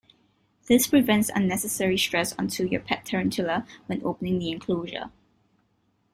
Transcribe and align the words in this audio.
This 0.67 0.87
prevents 0.87 1.29
unnecessary 1.29 1.95
stress 1.95 2.33
unto 2.39 2.65
your 2.67 2.79
pet 2.81 3.05
tarantula 3.05 3.67
when 3.85 4.01
opening 4.03 4.39
the 4.39 4.49
enclosure. 4.51 5.11